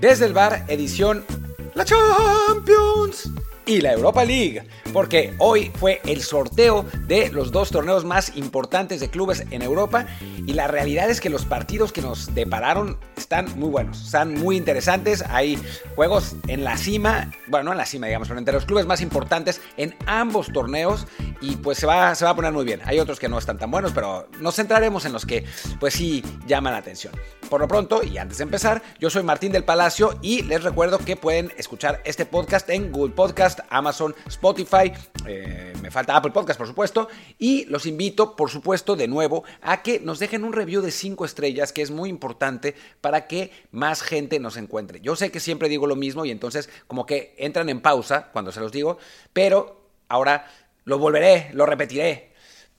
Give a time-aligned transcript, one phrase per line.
[0.00, 1.26] Desde el bar, edición
[1.74, 3.30] La Champions
[3.70, 8.98] y la Europa League, porque hoy fue el sorteo de los dos torneos más importantes
[8.98, 10.06] de clubes en Europa
[10.44, 14.56] y la realidad es que los partidos que nos depararon están muy buenos, están muy
[14.56, 15.56] interesantes, hay
[15.94, 19.00] juegos en la cima, bueno, no en la cima digamos, pero entre los clubes más
[19.02, 21.06] importantes en ambos torneos
[21.40, 22.80] y pues se va, se va a poner muy bien.
[22.84, 25.44] Hay otros que no están tan buenos, pero nos centraremos en los que
[25.78, 27.14] pues sí llaman la atención.
[27.48, 30.98] Por lo pronto, y antes de empezar, yo soy Martín del Palacio y les recuerdo
[30.98, 34.92] que pueden escuchar este podcast en Google Podcast, Amazon, Spotify,
[35.26, 39.82] eh, me falta Apple Podcast por supuesto, y los invito por supuesto de nuevo a
[39.82, 44.02] que nos dejen un review de 5 estrellas que es muy importante para que más
[44.02, 45.00] gente nos encuentre.
[45.00, 48.52] Yo sé que siempre digo lo mismo y entonces como que entran en pausa cuando
[48.52, 48.98] se los digo,
[49.32, 50.46] pero ahora
[50.84, 52.30] lo volveré, lo repetiré,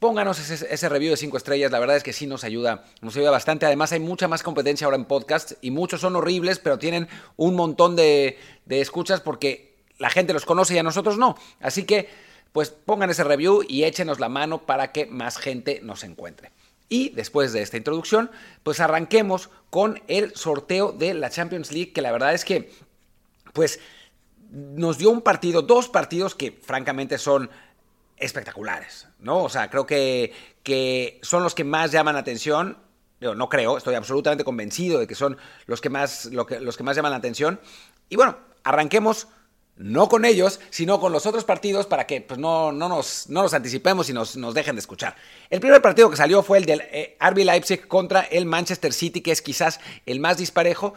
[0.01, 3.29] Pónganos ese, review de 5 estrellas, la verdad es que sí nos ayuda, nos ayuda
[3.29, 3.67] bastante.
[3.67, 7.55] Además hay mucha más competencia ahora en podcast y muchos son horribles, pero tienen un
[7.55, 9.70] montón de escuchas porque
[10.01, 11.37] la gente los conoce y a nosotros no.
[11.61, 12.09] Así que,
[12.51, 16.51] pues pongan ese review y échenos la mano para que más gente nos encuentre.
[16.89, 18.31] Y después de esta introducción,
[18.63, 22.71] pues arranquemos con el sorteo de la Champions League, que la verdad es que,
[23.53, 23.79] pues,
[24.49, 27.51] nos dio un partido, dos partidos que francamente son
[28.17, 29.43] espectaculares, ¿no?
[29.43, 32.77] O sea, creo que, que son los que más llaman la atención.
[33.21, 36.95] Yo no creo, estoy absolutamente convencido de que son los que más, los que más
[36.95, 37.59] llaman la atención.
[38.09, 39.27] Y bueno, arranquemos
[39.81, 43.41] no con ellos, sino con los otros partidos para que pues, no, no, nos, no
[43.41, 45.15] nos anticipemos y nos, nos, dejen de escuchar.
[45.49, 49.21] El primer partido que salió fue el del eh, RB Leipzig contra el Manchester City,
[49.21, 50.93] que es quizás el más disparejo,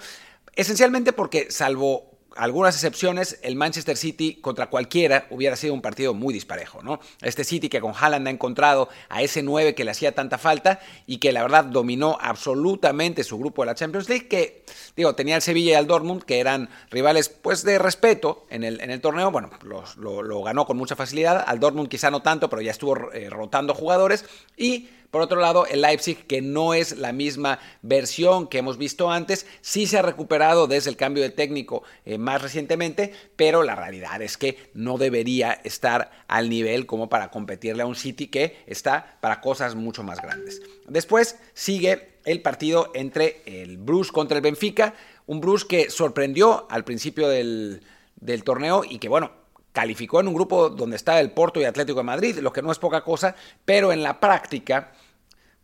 [0.55, 6.35] esencialmente porque salvo algunas excepciones, el Manchester City contra cualquiera hubiera sido un partido muy
[6.35, 7.01] disparejo, ¿no?
[7.23, 10.81] Este City que con Haaland ha encontrado a ese 9 que le hacía tanta falta
[11.07, 14.65] y que la verdad dominó absolutamente su grupo de la Champions League, que
[14.97, 18.81] digo, tenía el Sevilla y el Dortmund, que eran rivales pues de respeto en el,
[18.81, 19.51] en el torneo, bueno,
[19.97, 23.75] lo, ganó con mucha facilidad, al Dortmund quizá no tanto, pero ya estuvo eh, rotando
[23.75, 24.25] jugadores.
[24.57, 29.13] Y por otro lado, el Leipzig, que no es la misma versión que hemos visto
[29.13, 33.77] antes, sí se ha recuperado desde el cambio de técnico eh, más recientemente, pero la
[33.77, 38.57] realidad es que no debería estar al nivel como para competirle a un City que
[38.67, 40.61] está para cosas mucho más grandes.
[40.89, 44.95] Después sigue el partido entre el Bruce contra el Benfica,
[45.27, 47.85] un Bruce que sorprendió al principio del,
[48.17, 49.44] del torneo y que bueno,
[49.75, 52.73] calificó en un grupo donde está el Porto y Atlético de Madrid, lo que no
[52.73, 54.93] es poca cosa, pero en la práctica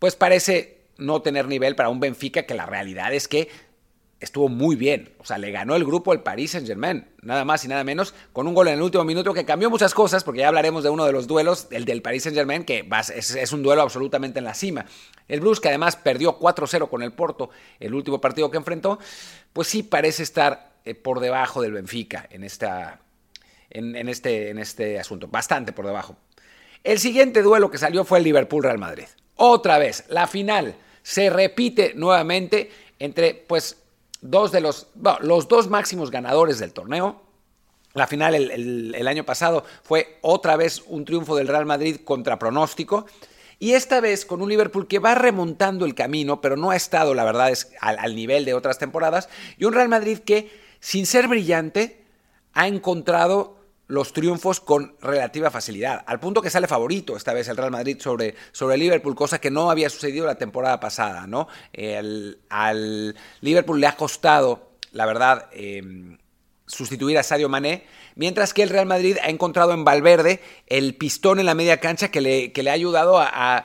[0.01, 3.49] pues parece no tener nivel para un Benfica que la realidad es que
[4.19, 5.15] estuvo muy bien.
[5.19, 8.49] O sea, le ganó el grupo el Paris Saint-Germain, nada más y nada menos, con
[8.49, 11.07] un gol en el último minuto que cambió muchas cosas, porque ya hablaremos de uno
[11.07, 14.87] de los duelos, el del Paris Saint-Germain, que es, un duelo absolutamente en la cima.
[15.29, 18.99] El Blues, que además perdió 4-0 con el Porto, el último partido que enfrentó,
[19.53, 23.01] pues sí parece estar eh, por debajo del Benfica en, esta,
[23.71, 26.17] en, este, en este asunto, bastante por debajo.
[26.83, 29.07] El siguiente duelo que salió fue el Liverpool-Real Madrid
[29.41, 30.05] otra vez.
[30.09, 33.79] La final se repite nuevamente entre, pues,
[34.21, 34.89] dos de los,
[35.21, 37.23] los dos máximos ganadores del torneo.
[37.95, 43.07] La final el, año pasado fue otra vez un triunfo del Real Madrid contra pronóstico.
[43.59, 47.15] Y esta vez con un Liverpool que va remontando el camino, pero no ha estado,
[47.15, 49.31] la verdad, es al, al nivel de otras temporadas.
[49.57, 52.05] Y un Real Madrid que, sin ser brillante,
[52.53, 53.60] ha encontrado
[53.91, 57.99] los triunfos con relativa facilidad, al punto que sale favorito esta vez el Real Madrid
[58.01, 61.49] sobre, sobre Liverpool, cosa que no había sucedido la temporada pasada, ¿no?
[62.49, 66.19] al Liverpool le ha costado, la verdad, em,
[66.67, 67.85] sustituir a Sadio Mané,
[68.15, 72.13] mientras que el Real Madrid ha encontrado en Valverde el pistón en la media cancha
[72.13, 73.65] que le, que le ha ayudado a, a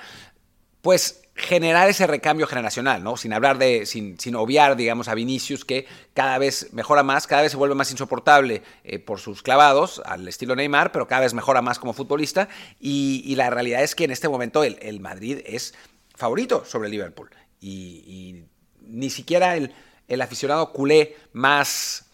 [0.82, 3.18] pues generar ese recambio generacional, ¿no?
[3.18, 7.42] Sin hablar de, sin, sin, obviar, digamos, a Vinicius, que cada vez mejora más, cada
[7.42, 11.34] vez se vuelve más insoportable eh, por sus clavados, al estilo Neymar, pero cada vez
[11.34, 12.48] mejora más como futbolista.
[12.80, 15.74] Y, la realidad es que en este momento el, Madrid es
[16.16, 17.30] favorito sobre el Liverpool.
[17.60, 18.46] Y,
[18.80, 19.74] ni siquiera el,
[20.08, 22.06] el aficionado culé más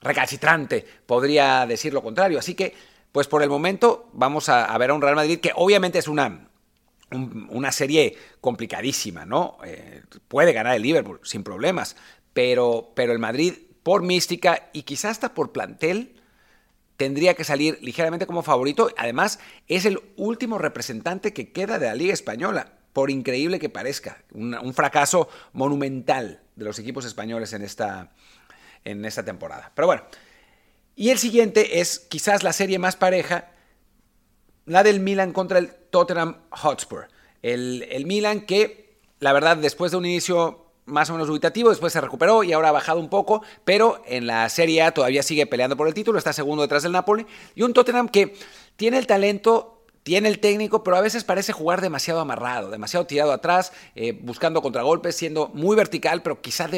[0.00, 2.38] recalcitrante podría decir lo contrario.
[2.38, 2.74] Así que,
[3.12, 6.08] pues por el momento, vamos a, a ver a un Real Madrid que obviamente es
[6.08, 6.49] una
[7.10, 9.58] una serie complicadísima, ¿no?
[9.64, 11.96] Eh, puede ganar el Liverpool sin problemas,
[12.32, 16.20] pero, pero el Madrid, por mística y quizás hasta por plantel,
[16.96, 18.90] tendría que salir ligeramente como favorito.
[18.96, 24.22] Además, es el último representante que queda de la Liga Española, por increíble que parezca.
[24.32, 28.12] Un, fracaso monumental de los equipos españoles en esta,
[28.84, 29.72] en esta temporada.
[29.74, 30.02] Pero bueno,
[30.94, 33.50] y el siguiente es quizás la serie más pareja
[34.70, 37.08] la del Milan contra el Tottenham Hotspur.
[37.42, 42.00] El, Milan que, la verdad, después de un inicio más o menos dubitativo, después se
[42.00, 45.76] recuperó y ahora ha bajado un poco, pero en la Serie A todavía sigue peleando
[45.76, 47.26] por el título, está segundo detrás del Napoli,
[47.56, 48.36] y un Tottenham que
[48.76, 53.32] tiene el talento tiene el técnico, pero a veces parece jugar demasiado amarrado, demasiado tirado
[53.32, 56.70] atrás, eh, buscando contragolpes, siendo muy vertical, pero quizás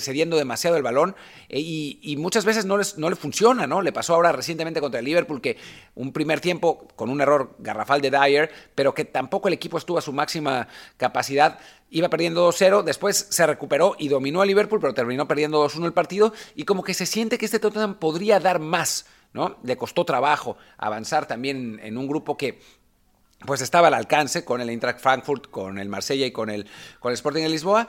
[0.00, 1.14] cediendo demasiado el balón.
[1.48, 3.80] Eh, y, muchas veces no, les, no le funciona, ¿no?
[3.82, 5.56] Le pasó ahora recientemente contra el Liverpool que
[5.94, 9.98] un primer tiempo con un error garrafal de Dyer, pero que tampoco el equipo estuvo
[9.98, 10.66] a su máxima
[10.96, 11.58] capacidad.
[11.90, 15.92] Iba perdiendo 2-0, después se recuperó y dominó a Liverpool, pero terminó perdiendo 2-1 el
[15.92, 16.32] partido.
[16.56, 19.58] Y como que se siente que este Tottenham podría dar más ¿no?
[19.62, 22.60] Le costó trabajo avanzar también en un grupo que
[23.44, 26.66] pues estaba al alcance con el Eintracht Frankfurt, con el Marsella y con el,
[27.00, 27.88] con el Sporting de Lisboa.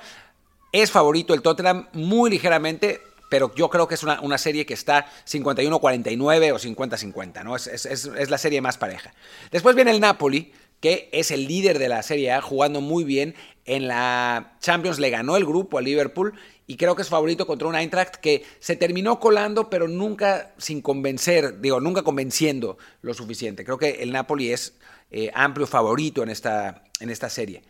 [0.71, 5.05] Es favorito el Tottenham muy ligeramente, pero yo creo que es una, serie que está
[5.25, 7.55] 51-49 o 50-50, ¿no?
[7.55, 9.13] Es, es, la serie más pareja.
[9.51, 10.51] Después viene el Napoli,
[10.81, 13.35] que es el líder de la Serie A, jugando muy bien.
[13.63, 16.33] En la Champions le ganó el grupo a Liverpool
[16.67, 20.81] y creo que es favorito contra un Eintracht que se terminó colando, pero nunca sin
[20.81, 23.63] convencer, digo, nunca convenciendo lo suficiente.
[23.63, 24.73] Creo que el Napoli es
[25.11, 27.63] eh, amplio favorito en esta, en esta serie.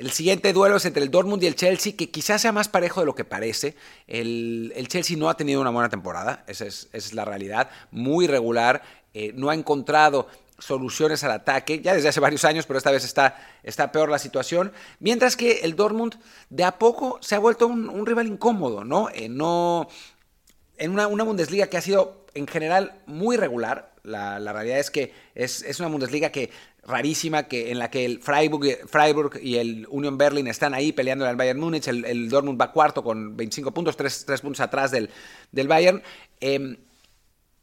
[0.00, 3.00] El siguiente duelo es entre el Dortmund y el Chelsea, que quizás sea más parejo
[3.00, 3.76] de lo que parece.
[4.06, 8.82] El, Chelsea no ha tenido una buena temporada, esa es, la realidad, muy regular,
[9.12, 10.26] eh, no ha encontrado
[10.60, 14.18] soluciones al ataque, ya desde hace varios años, pero esta vez está, está peor la
[14.18, 14.72] situación.
[15.00, 16.14] Mientras que el Dortmund
[16.50, 19.08] de a poco se ha vuelto un, rival incómodo, ¿no?
[19.10, 23.92] Eh, en una, Bundesliga que ha sido en general muy regular.
[24.02, 26.50] La, realidad es que es, una Bundesliga que
[26.82, 31.28] rarísima, que, en la que el Freiburg, Freiburg y el Union Berlin están ahí peleando
[31.28, 31.88] el Bayern Múnich.
[31.88, 35.10] El, Dortmund va cuarto con 25 puntos, 3, puntos atrás del,
[35.52, 36.02] del Bayern.
[36.40, 36.78] Em,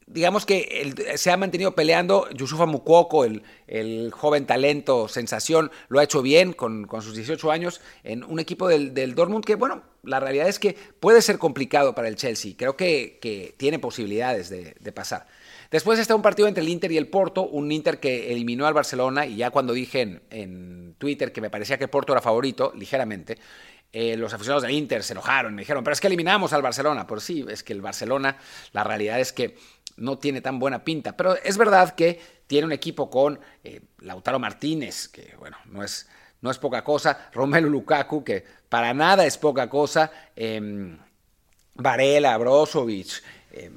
[0.08, 2.30] digamos que se ha mantenido peleando.
[2.32, 7.82] Yusufa Mukoko, el, el, joven talento, sensación, lo ha hecho bien con, sus 18 años
[8.04, 11.94] en un equipo del, del, Dortmund que, bueno, la realidad es que puede ser complicado
[11.94, 12.54] para el Chelsea.
[12.58, 15.28] Creo que, que tiene posibilidades de, pasar.
[15.70, 18.74] Después está un partido entre el Inter y el Porto, un Inter que eliminó al
[18.74, 22.22] Barcelona y ya cuando dije en, en Twitter que me parecía que el Porto era
[22.22, 23.38] favorito, ligeramente,
[23.94, 27.08] eh, los aficionados del Inter se enojaron, me dijeron, pero es que eliminamos al Barcelona.
[27.08, 28.38] Pues sí, es que el Barcelona,
[28.74, 29.58] la realidad es que
[29.98, 31.18] no tiene tan buena pinta.
[31.18, 36.08] Pero es verdad que tiene un equipo con eh, Lautaro Martínez, que bueno, no es,
[36.42, 40.98] no es poca cosa, Romelu Lukaku, que para nada es poca cosa, eh,
[41.76, 43.72] Varela, Brozovic, eh,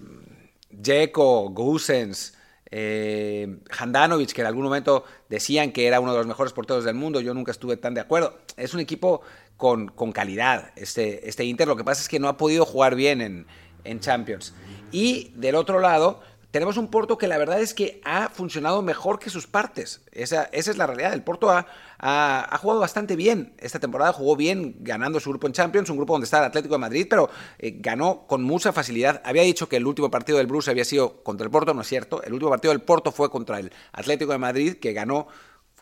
[1.50, 2.34] Gusens,
[2.70, 6.94] eh, Handanovic, que en algún momento decían que era uno de los mejores porteros del
[6.94, 8.38] mundo, yo nunca estuve tan de acuerdo.
[8.56, 9.22] Es un equipo
[9.56, 12.94] con, con calidad, este, este Inter, lo que pasa es que no ha podido jugar
[12.94, 13.46] bien en,
[13.84, 14.54] en Champions.
[14.92, 16.20] Y del otro lado,
[16.50, 20.00] tenemos un Porto que la verdad es que ha funcionado mejor que sus partes.
[20.10, 21.12] Esa, esa es la realidad.
[21.12, 21.66] El Porto ha,
[21.98, 23.52] ha, jugado bastante bien.
[23.58, 26.74] Esta temporada jugó bien ganando su grupo en Champions, un grupo donde está el Atlético
[26.74, 29.22] de Madrid, pero eh, ganó con mucha facilidad.
[29.24, 31.88] Había dicho que el último partido del Bruce había sido contra el Porto, no es
[31.88, 32.20] cierto.
[32.24, 35.28] El último partido del Porto fue contra el Atlético de Madrid, que ganó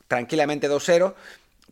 [0.07, 1.15] tranquilamente 2-0.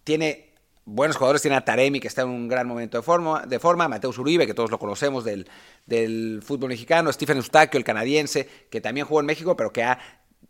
[0.05, 0.46] Tiene
[0.87, 1.43] buenos jugadores.
[1.43, 4.47] Tiene a Taremi, que está en un gran momento de forma, de forma Mateus Uribe,
[4.47, 5.47] que todos lo conocemos del,
[5.85, 9.99] del fútbol mexicano, Stephen Eustaquio, el canadiense, que también jugó en México, pero que ha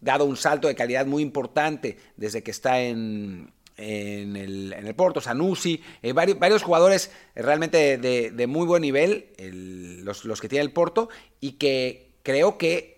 [0.00, 5.82] dado un salto de calidad muy importante desde que está en, el, en Porto, Sanusi,
[6.02, 9.32] eh, varios, jugadores realmente de, muy buen nivel,
[10.04, 11.08] los, que tiene el Porto,
[11.40, 12.96] y que creo que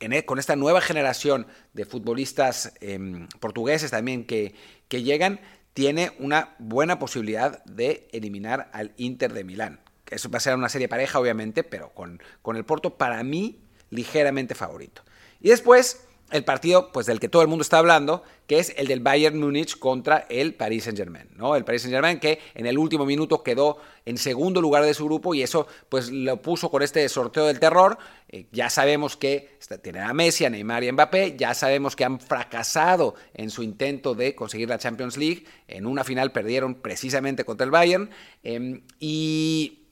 [0.00, 4.54] en, e, con esta nueva generación de futbolistas em, portugueses también que,
[4.88, 5.40] que llegan,
[5.76, 9.78] tiene una buena posibilidad de eliminar al Inter de Milán.
[10.08, 13.60] Eso va a ser una serie pareja, obviamente, pero con, con el Porto, para mí,
[13.90, 15.02] ligeramente favorito.
[15.38, 18.88] Y después, el partido pues del que todo el mundo está hablando, que es el
[18.88, 21.54] del Bayern Múnich contra el Paris Saint-Germain, ¿no?
[21.54, 25.34] El Paris Saint-Germain que en el último minuto quedó en segundo lugar de su grupo
[25.34, 27.98] y eso pues lo puso con este sorteo del terror.
[28.28, 32.18] Eh, ya sabemos que tienen a Messi, a Neymar y Mbappé, ya sabemos que han
[32.18, 37.64] fracasado en su intento de conseguir la Champions League, en una final perdieron precisamente contra
[37.64, 38.10] el Bayern
[38.42, 39.86] em, y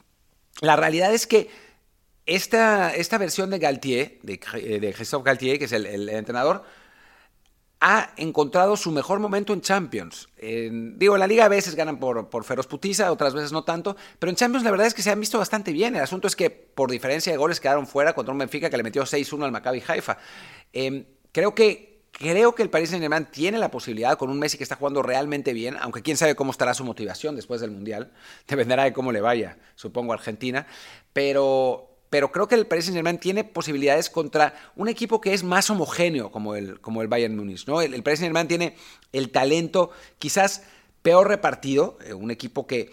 [0.61, 1.49] la realidad es que
[2.27, 4.39] esta, esta versión de Galtier, de,
[4.81, 6.65] de Christophe Galtier, que es el, entrenador,
[7.81, 10.29] ha encontrado su mejor momento en Champions.
[10.41, 13.95] digo, en la liga a veces ganan por, por feroz putiza, otras veces no tanto,
[14.19, 15.95] pero en Champions la verdad es que se han visto bastante bien.
[15.95, 18.83] El asunto es que por diferencia de goles quedaron fuera contra un Benfica que le
[18.83, 20.17] metió 6-1 al Maccabi Haifa.
[20.73, 24.63] Em, creo que Creo que el Paris Saint-Germain tiene la posibilidad con un Messi que
[24.63, 28.13] está jugando realmente bien, aunque quién sabe cómo estará su motivación después del Mundial.
[28.47, 30.69] Dependerá de cómo le vaya, supongo, a Argentina.
[31.13, 35.69] Pero pero creo que el Paris Saint-Germain tiene posibilidades contra un equipo que es más
[35.69, 37.67] homogéneo como el, como el Bayern Munich.
[37.67, 37.83] ¿no?
[37.83, 38.77] El, el Paris Saint-Germain tiene
[39.13, 39.91] el talento
[40.21, 40.63] quizás
[41.03, 42.93] peor repartido, eh, un equipo que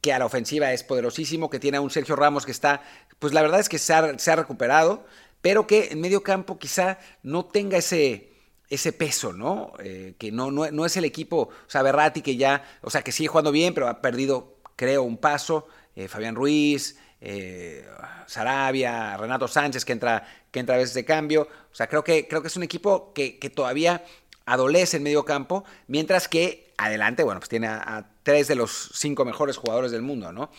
[0.00, 2.84] que a la ofensiva es poderosísimo, que tiene a un Sergio Ramos que está,
[3.18, 5.04] pues la verdad es que se ha, recuperado,
[5.40, 8.30] pero que en medio campo quizá no tenga ese,
[8.68, 9.72] ese peso, ¿no?
[9.82, 13.10] Eh, que no, no, es el equipo, o sea, Berratti que ya, o sea, que
[13.10, 15.66] sigue jugando bien, pero ha perdido, creo, un paso.
[15.96, 17.86] Eh, Fabián Ruiz, eh,
[18.26, 21.48] Sarabia, Renato Sánchez que entra, que entra a veces de cambio.
[21.70, 24.04] O sea, creo que, creo que es un equipo que, todavía
[24.44, 29.24] adolece en medio campo, mientras que adelante, bueno, pues tiene a, tres de los cinco
[29.24, 30.50] mejores jugadores del mundo, ¿no?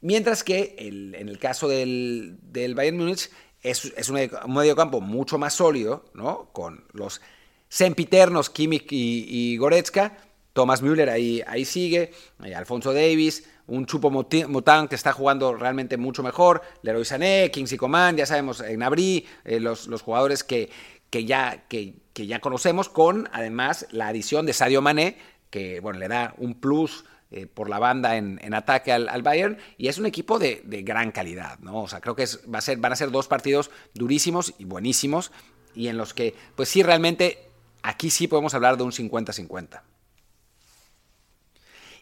[0.00, 3.30] Mientras que en el caso del, Bayern Múnich
[3.62, 4.16] es, un
[4.48, 6.48] medio campo mucho más sólido, ¿no?
[6.52, 7.20] Con los
[7.68, 10.16] sempiternos Kimmich y, Goretzka,
[10.54, 12.12] Thomas Müller ahí, ahí sigue,
[12.56, 18.16] Alfonso Davis, un Chupo Mután que está jugando realmente mucho mejor, Leroy Sané, Kingsley Coman,
[18.16, 20.70] ya sabemos, en Abrí, eh, los, los, jugadores que,
[21.08, 25.16] que, ya, que, que, ya conocemos, con además la adición de Sadio Mané,
[25.50, 29.56] que bueno, le da un plus eh, por la banda en, en ataque al, Bayern,
[29.78, 31.82] y es un equipo de, de, gran calidad, ¿no?
[31.82, 35.30] O sea, creo que va a ser, van a ser dos partidos durísimos y buenísimos,
[35.74, 37.50] y en los que, pues sí, realmente
[37.82, 39.82] Aquí sí podemos hablar de un 50-50.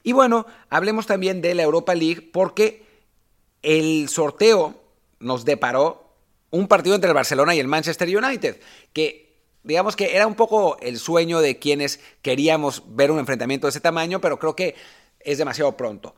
[0.03, 2.85] Y bueno, hablemos también de la Europa League porque
[3.63, 4.81] el sorteo
[5.19, 6.15] nos deparó
[6.51, 8.61] un partido entre el Barcelona y el Manchester United,
[8.93, 13.71] que digamos que era un poco el sueño de quienes queríamos ver un enfrentamiento de
[13.71, 14.75] ese tamaño, pero creo que
[15.21, 16.15] es demasiado pronto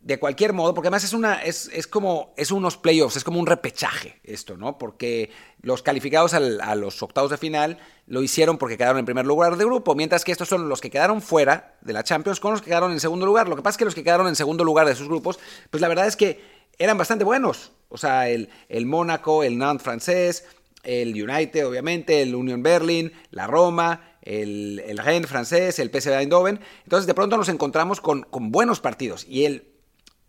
[0.00, 3.38] de cualquier modo, porque además es una, es, es, como, es unos playoffs, es como
[3.38, 4.78] un repechaje esto, ¿no?
[4.78, 5.30] Porque
[5.60, 9.64] los calificados a los octavos de final lo hicieron porque quedaron en primer lugar de
[9.64, 12.70] grupo, mientras que estos son los que quedaron fuera de la Champions con los que
[12.70, 13.48] quedaron en segundo lugar.
[13.48, 15.38] Lo que pasa es que los que quedaron en segundo lugar de sus grupos,
[15.68, 16.40] pues la verdad es que
[16.78, 17.72] eran bastante buenos.
[17.90, 20.46] O sea, el, el Mónaco, el Nantes francés,
[20.82, 26.58] el United, obviamente, el Union Berlin, la Roma, el, el Rennes francés, el PSV Eindhoven.
[26.84, 29.26] Entonces, de pronto nos encontramos con, con buenos partidos.
[29.28, 29.69] Y el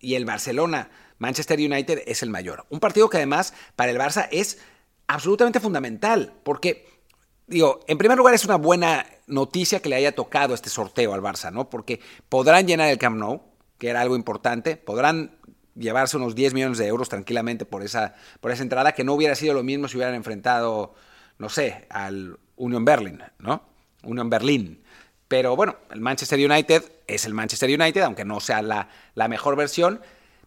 [0.01, 0.89] y el Barcelona,
[1.19, 2.65] Manchester United es el mayor.
[2.69, 4.59] Un partido que además para el Barça es
[5.07, 6.87] absolutamente fundamental, porque,
[7.47, 11.21] digo, en primer lugar es una buena noticia que le haya tocado este sorteo al
[11.21, 11.69] Barça, ¿no?
[11.69, 13.41] Porque podrán llenar el Camp Nou,
[13.77, 15.37] que era algo importante, podrán
[15.75, 19.35] llevarse unos 10 millones de euros tranquilamente por esa, por esa entrada, que no hubiera
[19.35, 20.95] sido lo mismo si hubieran enfrentado,
[21.37, 23.63] no sé, al Union Berlin, ¿no?
[24.03, 24.83] Union Berlin.
[25.31, 29.55] Pero bueno, el Manchester United es el Manchester United, aunque no sea la, la mejor
[29.55, 30.01] versión.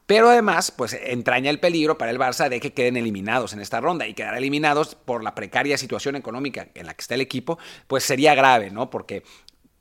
[0.05, 3.81] Pero además, pues entraña el peligro para el Barça de que queden eliminados en esta
[3.81, 7.59] ronda y quedar eliminados por la precaria situación económica en la que está el equipo,
[7.87, 8.91] pues sería grave, ¿no?
[8.91, 9.23] Porque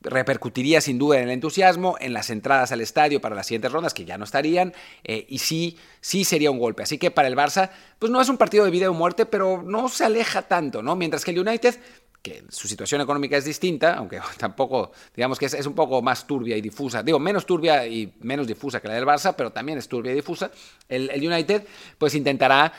[0.04, 3.94] repercutiría sin duda en el entusiasmo, en las entradas al estadio para las siguientes rondas,
[3.94, 6.84] que ya no estarían, eh, y sí, sí sería un golpe.
[6.84, 9.64] Así que para el Barça, pues no es un partido de vida o muerte, pero
[9.64, 10.96] no se aleja tanto, ¿no?
[10.96, 11.78] Mientras que el United
[12.24, 16.58] que su situación económica es distinta, aunque tampoco, digamos que es, un poco más turbia
[16.58, 19.88] y difusa, digo, menos turbia y menos difusa que la del Barça, pero también es
[19.88, 20.50] turbia y difusa,
[20.88, 22.72] el, United pues intentará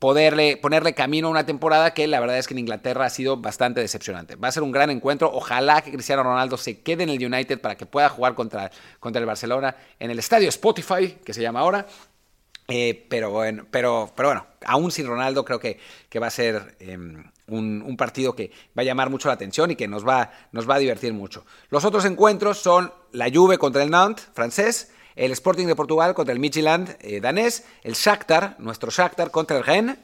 [0.00, 3.36] poderle, ponerle camino a una temporada que la verdad es que en Inglaterra ha sido
[3.36, 4.34] bastante decepcionante.
[4.34, 7.60] Va a ser un gran encuentro, ojalá que Cristiano Ronaldo se quede en el United
[7.60, 11.60] para que pueda jugar contra, contra el Barcelona en el estadio Spotify, que se llama
[11.60, 11.86] ahora,
[12.68, 16.76] eh, pero, bueno, pero, pero bueno, aún sin Ronaldo creo que, que va a ser
[16.80, 20.68] em, un, partido que va a llamar mucho la atención y que nos va, nos
[20.68, 21.46] va a divertir mucho.
[21.70, 26.32] Los otros encuentros son la Juve contra el Nantes, francés, el Sporting de Portugal contra
[26.32, 29.96] el Midtjylland, eh, danés, el Shakhtar, nuestro Shakhtar contra el Rennes,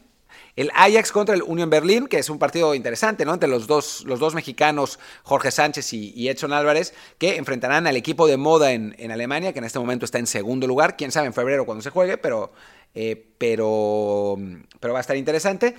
[0.57, 3.35] el Ajax contra el Union Berlin, que es un partido interesante, ¿no?
[3.35, 8.27] Entre los dos, los dos mexicanos, Jorge Sánchez y, Edson Álvarez, que enfrentarán al equipo
[8.27, 10.97] de moda en, Alemania, que en este momento está en segundo lugar.
[10.97, 12.53] Quién sabe en febrero cuando se juegue, pero,
[12.95, 14.37] eh, pero,
[14.81, 15.75] pero va a estar interesante.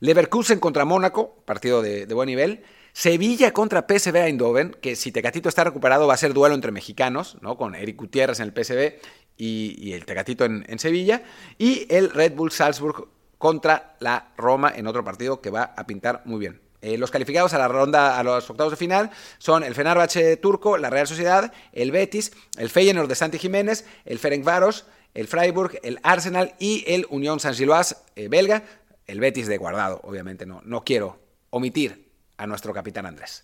[0.00, 2.64] Leverkusen contra Mónaco, partido de, buen nivel.
[2.92, 7.36] Sevilla contra PSV Eindhoven, que si Tecatito está recuperado va a ser duelo entre mexicanos,
[7.40, 7.56] ¿no?
[7.56, 9.00] Con Eric Gutiérrez en el PSV
[9.36, 11.22] y, el Tecatito en, Sevilla.
[11.58, 13.08] Y el Red Bull Salzburg
[13.40, 16.60] contra la Roma en otro partido que va a pintar muy bien.
[16.82, 20.76] Eh, los calificados a la ronda, a los octavos de final, son el Fenerbahce turco,
[20.76, 25.98] la Real Sociedad, el Betis, el Feyenoord de Santi Jiménez, el Ferencváros, el Freiburg, el
[26.02, 28.62] Arsenal y el Unión Saint-Gilloise eh, belga
[29.06, 31.18] el Betis de guardado, obviamente no, no quiero
[31.48, 33.42] omitir a nuestro capitán Andrés.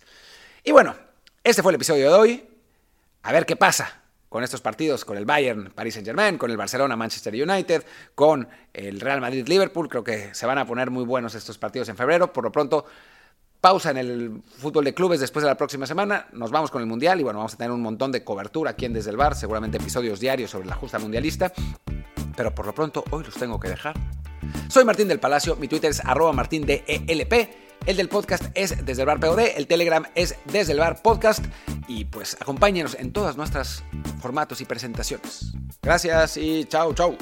[0.63, 0.95] Y bueno,
[1.43, 2.49] este fue el episodio de hoy.
[3.23, 6.57] A ver qué pasa con estos partidos, con el Bayern, Paris Saint Germain, con el
[6.57, 7.83] Barcelona, Manchester United,
[8.15, 9.87] con el Real Madrid, Liverpool.
[9.87, 12.33] Creo que se van a poner muy buenos estos partidos en febrero.
[12.33, 12.85] Por lo pronto,
[13.61, 16.27] pausa en el fútbol de clubes después de la próxima semana.
[16.33, 18.85] Nos vamos con el Mundial y bueno, vamos a tener un montón de cobertura aquí
[18.85, 21.51] en Desde el Bar, seguramente episodios diarios sobre la justa mundialista.
[22.35, 23.95] Pero por lo pronto, hoy los tengo que dejar
[24.69, 26.83] soy Martín del Palacio, mi Twitter es arroba martindelp,
[27.85, 31.45] el del podcast es desde el bar POD, el Telegram es desde el bar podcast
[31.87, 33.83] y pues acompáñenos en todas nuestras
[34.21, 35.53] formatos y presentaciones.
[35.81, 37.17] Gracias y chao, chao.